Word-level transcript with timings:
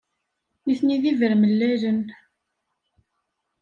Nitni 0.65 0.97
d 1.01 1.03
ibermellalen. 1.11 1.99